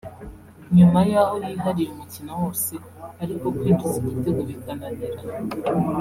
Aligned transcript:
nyuma 0.77 0.99
y’aho 1.11 1.35
yihariye 1.47 1.89
umukino 1.91 2.31
wose 2.41 2.73
ariko 3.23 3.45
kwinjiza 3.57 3.95
igitego 4.01 4.41
bikananirana 4.49 5.33